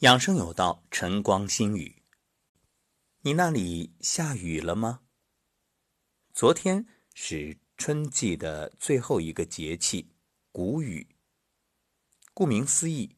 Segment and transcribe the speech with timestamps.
[0.00, 2.02] 养生有道，晨光新语。
[3.22, 5.00] 你那里下雨了吗？
[6.34, 10.12] 昨天是春季的最后一个节气——
[10.52, 11.16] 谷雨。
[12.34, 13.16] 顾名思义，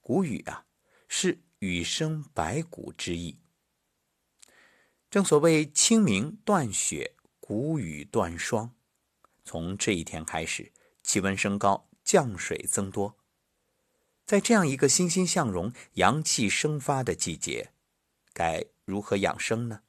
[0.00, 0.66] 谷雨啊，
[1.08, 3.40] 是雨生百谷之意。
[5.10, 8.72] 正所谓“清明断雪，谷雨断霜”。
[9.42, 10.72] 从这一天开始，
[11.02, 13.18] 气温升高，降水增多。
[14.28, 17.72] 在这样一个欣欣向荣、阳气生发的季节，
[18.34, 19.80] 该如何养生呢？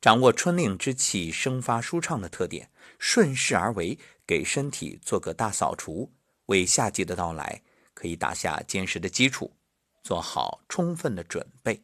[0.00, 6.12] 掌握春令之气生发舒畅的特点，顺势而为，给身体做个大扫除，
[6.46, 7.64] 为夏季的到来
[7.94, 9.56] 可以打下坚实的基础，
[10.04, 11.82] 做好充分的准备。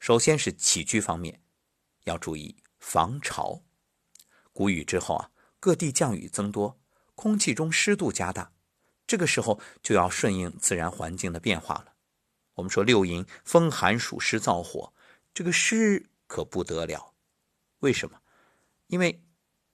[0.00, 1.40] 首先是起居方面，
[2.02, 3.62] 要注意防潮。
[4.52, 6.80] 谷雨之后啊，各地降雨增多，
[7.14, 8.51] 空气中湿度加大。
[9.12, 11.92] 这个时候就要顺应自然环境的变化了。
[12.54, 14.94] 我们说六淫风寒暑湿燥火，
[15.34, 17.12] 这个湿可不得了。
[17.80, 18.22] 为什么？
[18.86, 19.22] 因为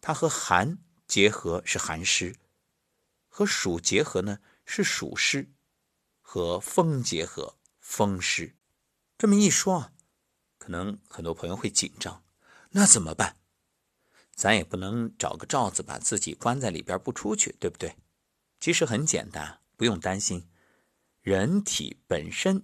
[0.00, 2.34] 它和寒结合是寒湿，
[3.28, 5.48] 和暑结合呢是暑湿，
[6.20, 8.56] 和风结合风湿。
[9.17, 9.92] 这么一说啊，
[10.58, 12.25] 可能很多朋友会紧张，
[12.70, 13.36] 那怎么办？
[14.34, 17.95] 咱也不能找个罩子把自己关在里边不出去，对不对？
[18.61, 20.48] 其实很简单，不用担心。
[21.23, 22.62] 人体本身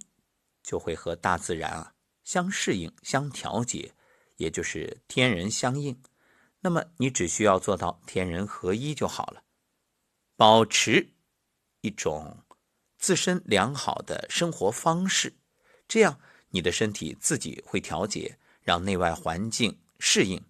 [0.63, 1.93] 就会和大自然啊
[2.23, 3.93] 相适应、相调节，
[4.37, 6.01] 也就是天人相应。
[6.61, 9.43] 那么你只需要做到天人合一就好了，
[10.35, 11.13] 保持
[11.81, 12.43] 一种
[12.97, 15.35] 自身良好的生活方式，
[15.87, 20.43] 这样你的身体自己会调节，让内外环境适应，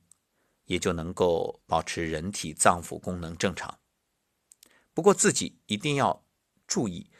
[0.63, 3.77] 也就能够保持人体脏腑功能正常。
[4.95, 6.25] 不过自己一定要
[6.65, 7.11] 注意，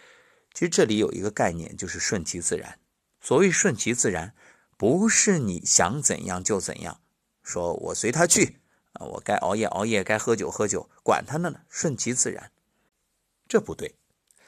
[0.53, 2.79] 其实这里有一个概念，就是顺其自然。
[3.21, 4.33] 所谓顺其自然，
[4.77, 7.01] 不是你想怎样就怎样，
[7.43, 8.59] 说我随他去
[8.93, 12.51] 啊，我该熬夜熬夜，该喝酒喝酒，管他呢呢，顺其自然，
[13.47, 13.95] 这不对。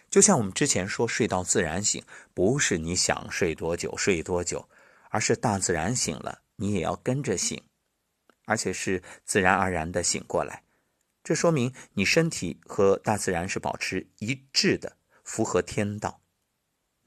[0.09, 2.01] 就像我们之前说，睡到自然醒，
[2.33, 4.69] 不是你想睡多久睡多久，
[5.09, 7.61] 而是大自然醒了，你也要跟着醒，
[8.45, 10.63] 而且是自然而然的醒过来。
[11.27, 14.95] 这说明你身体和大自然是保持一致的，
[15.25, 16.21] 符合天道。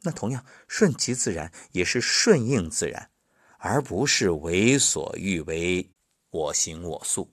[0.03, 3.11] 那同样顺其自然也是顺应自然，
[3.57, 5.91] 而不是为所欲为、
[6.29, 7.33] 我行我素。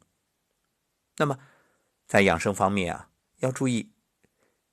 [1.18, 1.38] 那么
[2.08, 3.10] 在养生方面啊，
[3.40, 3.92] 要注意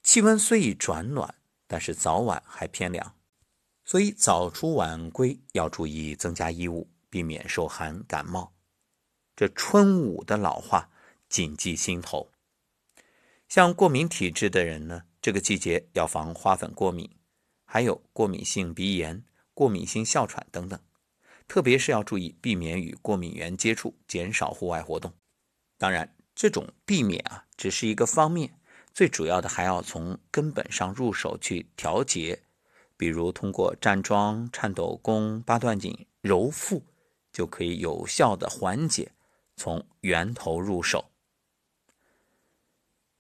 [0.05, 1.35] 气温虽已转暖，
[1.67, 3.17] 但是早晚还偏凉，
[3.85, 8.55] 所以早出晚归要注意增加衣物，避免受寒感冒。
[9.35, 10.89] 这春捂的老话。
[11.35, 12.31] 谨记心头。
[13.49, 17.11] 像过敏体质的人呢，这个季节要防花粉过敏，
[17.65, 20.79] 还有过敏性鼻炎、过敏性哮喘等等。
[21.49, 25.13] 特别是要注意避免与过敏源接触，减少户外活动。
[25.77, 28.57] 当然，这种避免啊，只是一个方面，
[28.93, 32.45] 最主要的还要从根本上入手去调节。
[32.97, 36.85] 比如通过站桩、颤抖功、八段锦、揉腹，
[37.33, 39.11] 就可以有效的缓解，
[39.57, 41.11] 从源头入手。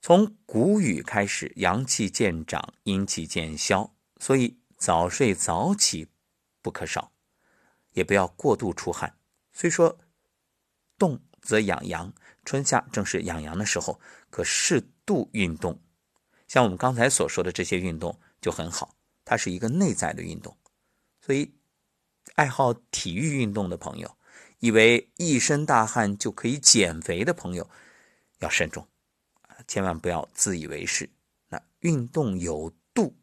[0.04, 6.08] 从谷雨开始，阳气渐长，阴气渐消，所以早睡早起
[6.60, 7.10] 不可少，
[7.92, 9.16] 也不要过度出汗。
[9.54, 9.98] 虽说
[10.98, 12.12] 动则养阳，
[12.44, 13.98] 春夏正是养阳的时候，
[14.28, 15.80] 可适度运动。
[16.48, 18.94] 像我们刚才所说的这些运动就很好，
[19.24, 20.54] 它是一个内在的运动。
[21.22, 21.50] 所以，
[22.34, 24.18] 爱好体育运动的朋友，
[24.58, 27.70] 以为一身大汗就可以减肥的朋友，
[28.40, 28.86] 要慎重。
[29.66, 31.10] 千万不要自以为是。
[31.48, 33.14] 那运动有度，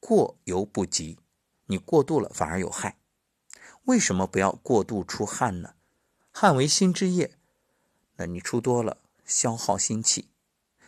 [0.00, 1.18] 过犹不及。
[1.66, 2.96] 你过度了反而有害。
[3.84, 5.74] 为什么不要过度出汗呢？
[6.32, 7.32] 汗为心之液，
[8.16, 10.28] 那你出多了消耗心气，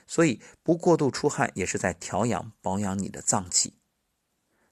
[0.06, 3.74] 所以不过度出汗也是在调养保养你的脏器。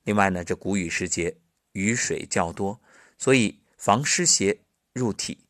[0.05, 1.39] 另外呢，这谷雨时节
[1.73, 2.81] 雨水较多，
[3.19, 4.61] 所以防湿邪
[4.93, 5.47] 入体。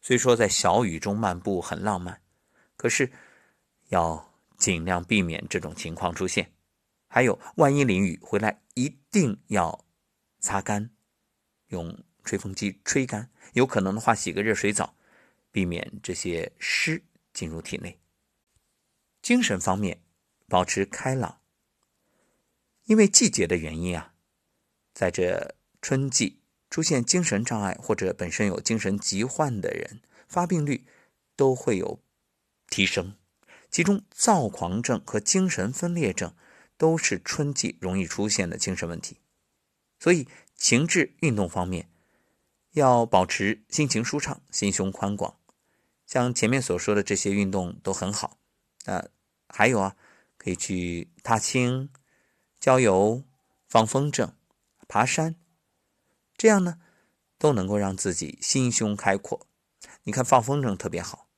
[0.00, 2.20] 虽说在小雨中漫步很浪漫，
[2.76, 3.12] 可是。
[3.92, 6.50] 要尽量避免这种情况出现。
[7.08, 9.84] 还有，万一淋雨回来，一定要
[10.40, 10.90] 擦干，
[11.68, 13.30] 用吹风机吹干。
[13.52, 14.96] 有可能的话，洗个热水澡，
[15.50, 17.04] 避免这些湿
[17.34, 18.00] 进入体内。
[19.20, 20.00] 精神方面，
[20.48, 21.42] 保持开朗。
[22.84, 24.14] 因为季节的原因啊，
[24.94, 26.40] 在这春季
[26.70, 30.86] 出现精神障碍或者本身有精神疾患的人，发病率
[31.36, 32.02] 都会有
[32.68, 33.14] 提升。
[33.72, 36.34] 其中，躁狂症和精神分裂症
[36.76, 39.16] 都是春季容易出现的精神问题。
[39.98, 41.88] 所以，情志运动方面
[42.72, 45.38] 要保持心情舒畅、心胸宽广。
[46.06, 48.36] 像前面所说的这些运动都很好。
[48.84, 49.08] 啊，
[49.48, 49.96] 还有啊，
[50.36, 51.88] 可以去踏青、
[52.60, 53.24] 郊游、
[53.66, 54.32] 放风筝、
[54.86, 55.36] 爬山，
[56.36, 56.78] 这样呢
[57.38, 59.46] 都能够让自己心胸开阔。
[60.02, 61.28] 你看放风筝特别好，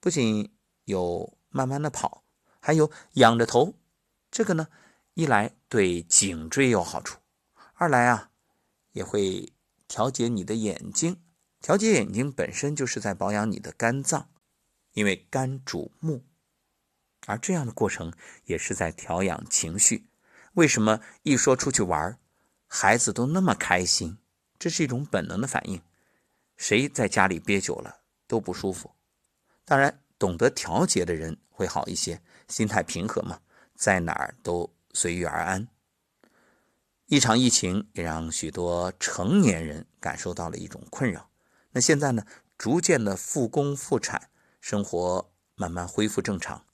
[0.00, 0.50] 不仅
[0.86, 2.24] 有慢慢的跑，
[2.58, 3.74] 还有仰着头，
[4.28, 4.66] 这个呢
[5.14, 7.20] 一来对颈椎有好处。
[7.74, 8.30] 二来啊，
[8.90, 9.52] 也会
[9.86, 11.22] 调节你的眼睛，
[11.60, 14.28] 调节眼睛本身就是在保养你的肝脏，
[14.94, 16.24] 因为肝主目，
[17.26, 18.12] 而这样的过程
[18.46, 20.08] 也是在调养情绪。
[20.54, 22.18] 为什么一说出去玩，
[22.66, 24.18] 孩子都那么开心？
[24.58, 25.80] 这是一种本能的反应。
[26.56, 28.90] 谁在家里憋久了都不舒服。
[29.64, 33.40] 当然，懂得调节的人会好一些，心态平和嘛，
[33.74, 35.68] 在哪儿都随遇而安。
[37.06, 41.28] 一场疫情也让许多成年人感受到了一种困扰。
[41.72, 42.24] 那现在呢，
[42.56, 44.30] 逐渐的复工复产，
[44.60, 46.64] 生活慢慢恢复正常。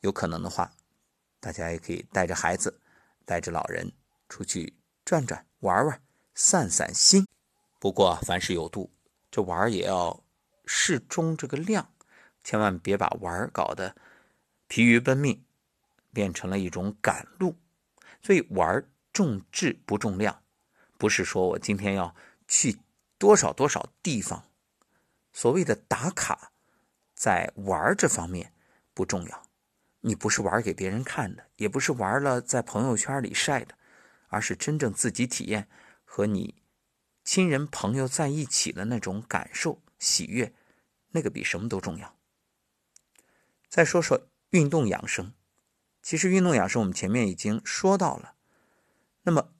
[0.00, 0.72] 有可能的话，
[1.40, 2.80] 大家也可以带着孩子，
[3.24, 3.92] 带着老人
[4.28, 6.02] 出去转转、玩玩、
[6.34, 7.26] 散散心。
[7.80, 8.92] 不过凡事有度，
[9.30, 10.22] 这玩也要
[10.66, 11.90] 适中这个量，
[12.48, 13.94] 千万别把玩搞得
[14.68, 15.44] 疲于奔命，
[16.14, 17.54] 变成了一种赶路。
[18.22, 18.82] 所以玩。
[19.10, 20.44] 重质不重量，
[20.96, 22.14] 不是说我今天要
[22.46, 22.78] 去
[23.18, 24.44] 多少多少地方。
[25.32, 26.52] 所谓的打卡，
[27.14, 28.52] 在玩这方面
[28.94, 29.42] 不重要。
[30.02, 33.74] 你不是玩给别人看的，也不是玩了在朋友圈里晒的，
[34.28, 35.66] 而是真正自己体验
[36.04, 36.54] 和你
[37.24, 40.52] 亲人朋友在一起的那种感受、喜悦，
[41.10, 42.17] 那个比什么都重要。
[43.78, 45.32] 再说说运动养生，
[46.02, 48.34] 其实运动养生我们前面已经说到了。
[49.22, 49.54] 那么，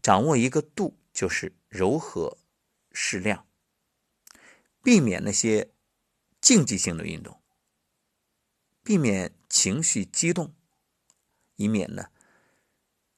[0.00, 2.38] 掌握一个度就是柔和
[2.92, 3.48] 适量，
[4.80, 5.72] 避免那些
[6.40, 7.42] 竞技性的运动，
[8.84, 10.54] 避免情绪激动，
[11.56, 12.10] 以免呢，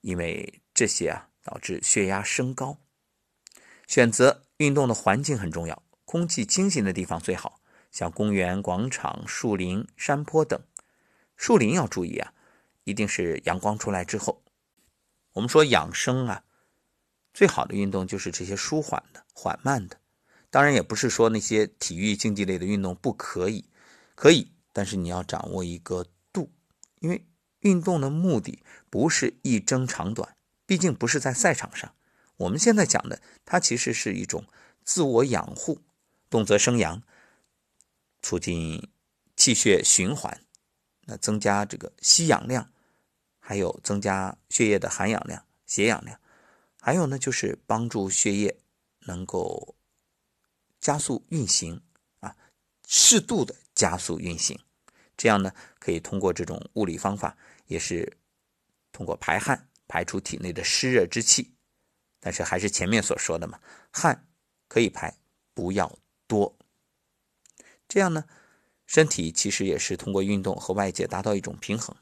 [0.00, 2.78] 因为这些啊导致血压升高。
[3.86, 7.60] 选择运动的环境很重要，空气清新的地方最好，
[7.96, 10.60] 像公园、广场、树林、山坡等。
[11.34, 12.34] 树林要注意啊，
[12.84, 14.42] 一定是阳光出来之后。
[15.32, 16.44] 我们说养生啊，
[17.32, 19.98] 最好的运动就是这些舒缓的、缓慢的。
[20.50, 23.64] 当然，也不是说那些体育竞技类的运动不可以，
[24.14, 26.04] 可以，但是你要掌握一个
[26.34, 26.52] 度，
[27.00, 27.26] 因为
[27.60, 31.94] 运动的目的不是一争长短，毕竟不是在赛场上。
[32.36, 34.44] 我们现在讲的，它其实是一种
[34.84, 35.80] 自我养护，
[36.28, 37.02] 动则生阳，
[38.26, 38.90] 促进
[39.36, 40.42] 气血循环，
[41.02, 42.68] 那增加这个吸氧量。
[43.38, 46.18] 还有增加血液的含氧量、血氧量，
[46.80, 48.58] 还有呢，就是帮助血液
[49.02, 49.76] 能够
[50.80, 51.80] 加速运行
[52.18, 52.36] 啊，
[52.88, 54.58] 适度的加速运行，
[55.16, 58.18] 这样呢，可以通过这种物理方法，也是
[58.90, 61.54] 通过排汗排出体内的湿热之气。
[62.18, 63.60] 但是还是前面所说的嘛，
[63.92, 64.26] 汗
[64.66, 65.16] 可以排，
[65.54, 65.96] 不要
[66.26, 66.52] 多。
[67.88, 68.24] 这样呢，
[68.86, 71.94] 身体其实也是通过运动和外界达到一种平衡。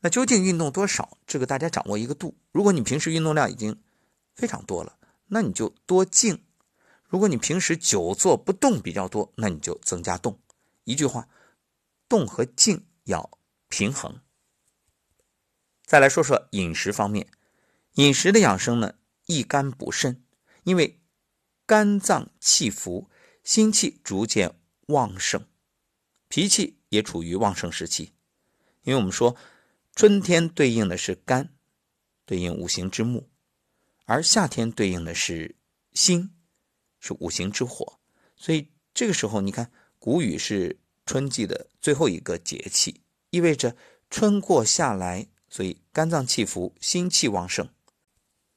[0.00, 1.16] 那究竟运动多少？
[1.26, 2.36] 这个大家掌握一个度。
[2.50, 3.80] 如果你平时运动量已经
[4.34, 4.98] 非常多了，
[5.28, 6.36] 那你就多静；
[7.08, 10.40] 如果你平时久坐不动比较多，那你就增加动。
[10.84, 11.28] 一句话，
[12.08, 13.30] 动和静要
[13.68, 14.20] 平衡。
[15.84, 17.28] 再来说说饮食方面，
[17.94, 18.94] 饮食的养生呢，
[19.26, 20.24] 益肝补肾，
[20.64, 21.00] 因为
[21.64, 23.08] 肝脏气浮，
[23.44, 25.46] 心气逐渐旺盛，
[26.28, 28.12] 脾气也处于旺盛时期。
[28.82, 29.36] 因为我们说。
[29.94, 31.52] 春天对应的是肝，
[32.24, 33.28] 对应五行之木；
[34.06, 35.54] 而夏天对应的是
[35.92, 36.30] 心，
[36.98, 37.98] 是五行之火。
[38.34, 43.76] 所以这个时候，你看，谷雨是春季的最后一个节气，意味着
[44.08, 47.68] 春过夏来，所以肝脏气浮，心气旺盛。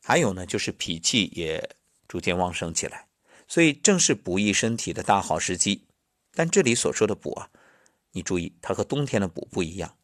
[0.02, 1.76] 还有呢，就是脾气也
[2.08, 3.10] 逐渐旺盛起来，
[3.46, 5.86] 所以正是补益身体的大好时机。
[6.36, 7.50] 但这里所说的补啊，
[8.12, 9.98] 你注意，它和冬天的补不一样。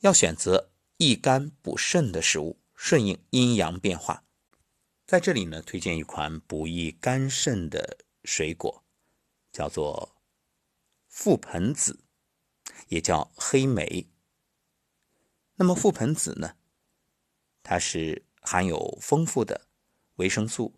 [0.00, 4.22] 要选择益肝补肾的食物，顺应阴阳变化。
[5.06, 8.84] 在这里呢，推荐一款补益肝肾的水果，
[9.50, 10.16] 叫做
[11.12, 11.98] 覆盆子，
[12.88, 14.08] 也叫黑莓。
[15.56, 16.54] 那么覆盆子呢，
[17.62, 19.66] 它是含有丰富的
[20.16, 20.74] 维生素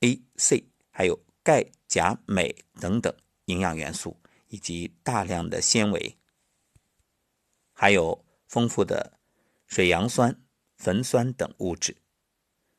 [0.00, 4.20] A、C，还有钙、钾、镁等等营养元素，
[4.50, 6.18] 以及大量的纤维，
[7.72, 8.24] 还有。
[8.50, 9.12] 丰富的
[9.68, 10.42] 水杨酸、
[10.76, 11.98] 酚酸等物质。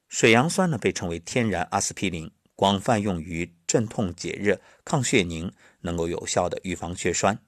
[0.10, 7.40] 水杨酸呢，被称为天然阿司匹林，广泛用于镇痛解热、抗血凝，能够有效的预防血栓。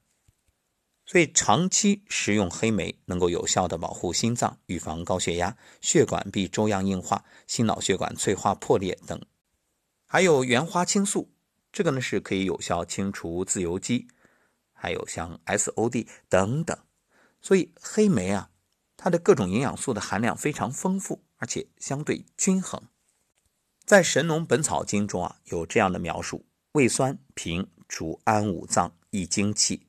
[1.06, 9.22] 所以，长期食用黑莓能够有效的保护心脏，预防高血压、血管壁粥样硬化、心脑血管脆化破裂等。
[10.06, 11.34] 还有原花青素，
[11.74, 14.08] 这个呢是可以有效清除自由基，
[14.84, 16.78] 还有像 SOD 等等。
[17.42, 18.50] 所以，黑莓啊，
[18.98, 22.84] 它的各种营养素的含量非常丰富，而且相对均衡。
[23.86, 29.88] 在《神农本草经》中啊，有这样的描述：胃酸平，主安五脏，益精气。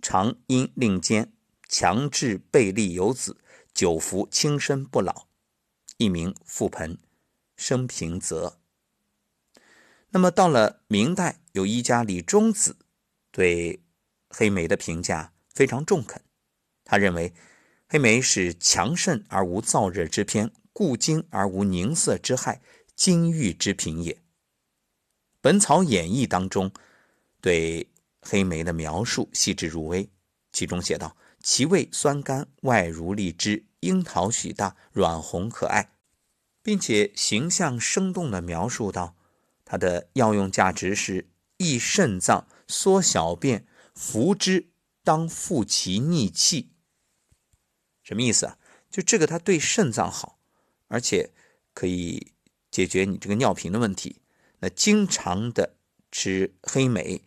[0.00, 1.32] 常因令坚，
[1.68, 3.36] 强志背力有子，
[3.72, 5.28] 久服轻身不老，
[5.98, 6.98] 一名覆盆，
[7.54, 8.58] 生平泽。
[10.10, 12.76] 那么到了明代，有一家李中子
[13.30, 13.80] 对
[14.32, 16.20] 黑莓的评价非常中肯，
[16.84, 17.32] 他认为
[17.86, 22.60] 黑莓是强肾而无燥热之偏，固精而无凝涩之害，
[22.96, 24.14] 金玉之品也。
[25.40, 26.72] 《本草演义》当中
[27.40, 27.88] 对。
[28.24, 30.08] 黑莓的描述细致入微，
[30.52, 35.90] 其中写道：“其味酸甘，外如荔枝，樱桃许大，软红可爱，
[36.62, 39.16] 并且形象生动地描述到
[39.64, 44.72] 它的药用价值是益肾脏、缩小便、服之
[45.04, 46.72] 当复其逆气。
[48.02, 48.58] 什么意思啊？
[48.90, 50.38] 就这个它对肾脏好，
[50.88, 51.32] 而且
[51.74, 52.32] 可以
[52.70, 54.22] 解决你这个尿频的问题。
[54.60, 55.76] 那经常的
[56.10, 57.22] 吃黑莓。”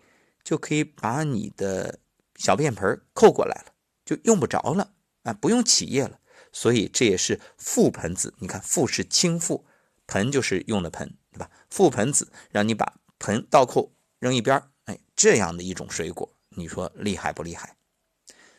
[0.46, 1.98] 就可以把你的
[2.36, 3.74] 小便盆扣过来了，
[4.06, 4.94] 就用不着了
[5.24, 6.20] 啊，不用起夜了。
[6.52, 8.36] 所以这也是覆盆子。
[8.38, 9.64] 你看，覆是倾覆，
[10.06, 11.50] 盆就是用的盆，对吧？
[11.72, 17.76] 覆盆子让你把盆倒扣扔一边哎，这样的一种水果，你说厉害不厉害？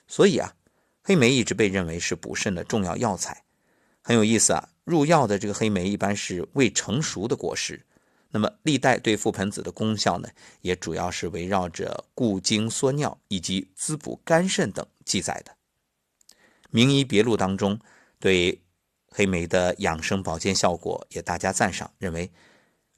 [0.07, 0.55] 所以啊，
[1.03, 3.45] 黑莓一直被认为是补肾的重要药材。
[4.03, 7.85] 很有意思啊，入药的这个黑莓一般是未成熟的果实。
[8.31, 10.29] 那么，历代对覆盆子的功效呢，
[10.61, 15.53] 也主要是围绕着固精缩尿以及滋补肝肾等记载的。
[16.71, 17.81] 《名医别录》当中
[18.19, 18.61] 对
[19.09, 22.31] 黑莓的养生保健效果也大加赞赏，认为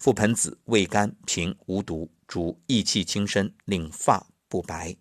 [0.01, 4.97] 覆盆子味甘平无毒，主益气清身，令发不白。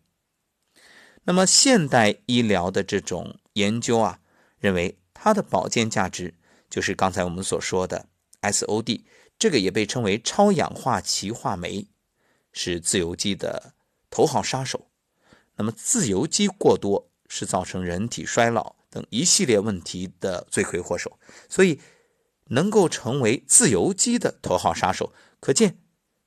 [1.23, 4.19] 那么，现代医疗的这种研究啊，
[4.59, 6.33] 认为它的保健价值
[6.69, 8.07] 就是刚才我们所说的
[8.41, 9.03] SOD。
[9.39, 11.87] 这个也被称为超氧化歧化酶，
[12.53, 13.73] 是自由基的
[14.09, 14.87] 头号杀手。
[15.57, 21.19] 那么，自由基过多是造成人体衰老等一系列问题的罪魁祸首。
[21.49, 21.79] 所以，
[22.45, 25.77] 能够成为自由基的头号杀手，可见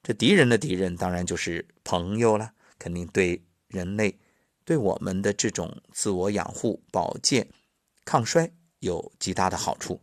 [0.02, 2.52] 这敌人的敌人当然就是朋友了。
[2.80, 4.18] 肯定对人类、
[4.64, 7.48] 对我们的这种自我养护、保健、
[8.04, 10.00] 抗衰有极大的好处。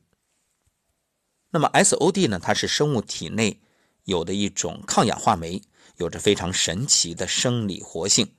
[1.49, 2.39] 那么 SOD 呢？
[2.39, 3.59] 它是生物体内
[4.03, 5.61] 有的一种抗氧化酶，
[5.97, 8.35] 有着非常神奇的生理活性。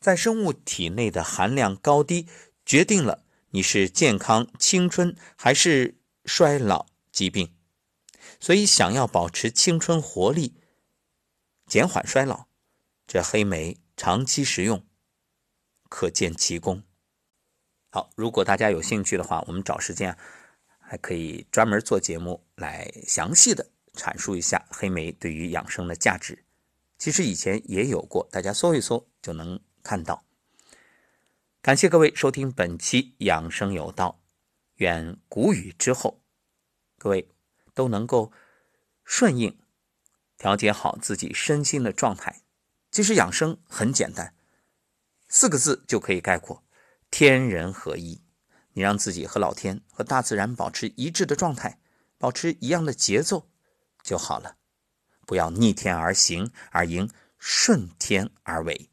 [0.00, 2.26] 在生物体内的含量高低，
[2.64, 7.54] 决定了你是健康青春还是衰老疾病。
[8.38, 10.54] 所以，想要保持青春活力、
[11.66, 12.46] 减缓衰老，
[13.12, 14.86] 这黑莓长期食用
[15.88, 16.84] 可见其功。
[17.90, 20.16] 好，如果大家有兴趣的话，我们找时间。
[20.78, 26.44] 还可以专门做节目来详细的阐述一下黑莓对于养生的价值。
[26.98, 30.24] 其实以前也有过，大家搜一搜就能看到。
[31.60, 34.20] 感谢各位收听本期养生有道，
[34.76, 36.20] 愿谷雨之后，
[36.96, 37.28] 各位
[37.74, 38.32] 都能够
[39.04, 39.58] 顺应，
[40.36, 42.42] 调节好自己身心的状态。
[42.90, 44.34] 其实养生很简单，
[45.28, 46.64] 四个字就可以概括：
[47.10, 48.20] 天人合一。
[48.72, 51.80] 你让自己和老天、和大自然保持一致的状态，
[52.18, 53.50] 保持一样的节奏
[54.02, 54.56] 就好了。
[55.26, 58.90] 不要逆天而行，而应顺天而为。